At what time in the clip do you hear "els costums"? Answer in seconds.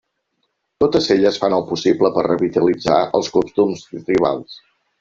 3.21-3.87